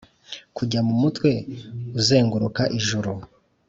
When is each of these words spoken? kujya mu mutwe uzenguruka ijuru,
kujya 0.57 0.79
mu 0.87 0.93
mutwe 1.01 1.29
uzenguruka 1.99 2.61
ijuru, 2.79 3.11